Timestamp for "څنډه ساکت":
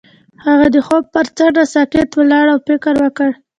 1.37-2.09